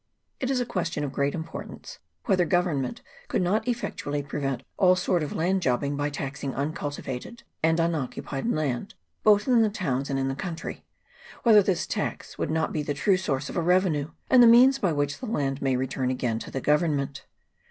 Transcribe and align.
It 0.39 0.49
is 0.49 0.59
a 0.59 0.65
question 0.65 1.03
of 1.03 1.11
great 1.11 1.35
importance, 1.35 1.99
whether 2.25 2.43
Govern 2.43 2.81
ment 2.81 3.03
could 3.27 3.43
not 3.43 3.67
effectually 3.67 4.23
prevent 4.23 4.63
all 4.75 4.95
sort 4.95 5.21
of 5.21 5.31
land 5.31 5.61
jobbing 5.61 5.95
by 5.95 6.09
taxing 6.09 6.55
uncultivated 6.55 7.43
and 7.61 7.79
unoccupied 7.79 8.49
land, 8.49 8.95
both 9.21 9.47
in 9.47 9.61
the 9.61 9.69
towns 9.69 10.09
and 10.09 10.17
in 10.17 10.27
the 10.27 10.33
country; 10.33 10.83
whether 11.43 11.61
this 11.61 11.85
tax 11.85 12.35
would 12.39 12.49
not 12.49 12.73
be 12.73 12.81
the 12.81 12.95
true 12.95 13.15
source 13.15 13.47
of 13.47 13.55
a 13.55 13.61
revenue, 13.61 14.09
and 14.27 14.41
the 14.41 14.47
means 14.47 14.79
by 14.79 14.91
which 14.91 15.19
the 15.19 15.27
land 15.27 15.61
may 15.61 15.75
return 15.77 16.09
again 16.09 16.39
to 16.39 16.49
the 16.49 16.61
Government. 16.61 17.27